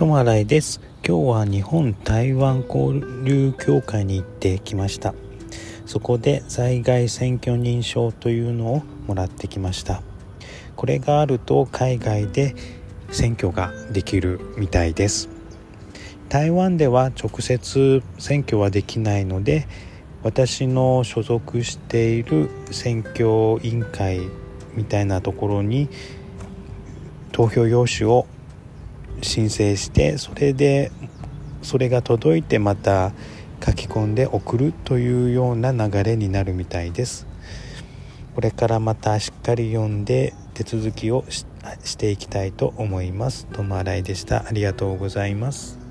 [0.00, 0.80] 友新井です。
[1.06, 5.12] 今日は日本台湾交流協会に行ってきました。
[5.84, 10.00] そこで在外選挙認証というのをもらってきました。
[10.74, 12.54] これがあると海外で
[13.10, 15.28] 選挙ができるみたいです。
[16.30, 19.68] 台湾では直接選挙はできないので
[20.22, 24.20] 私の所属している選挙委員会
[24.72, 25.90] みたいなところに
[27.32, 28.26] 投票用紙を
[29.22, 30.90] 申請してそれで
[31.62, 33.12] それが届いてまた
[33.64, 37.26] 書き込んで送るというような流れになるみたいです
[38.34, 43.46] これからまたしっかり読んで手続きをしていきたいと思います。
[43.46, 44.46] ともあらいでした。
[44.46, 45.89] ありがとうございます。